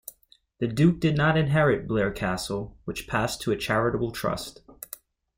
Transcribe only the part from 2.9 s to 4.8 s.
passed to a charitable trust.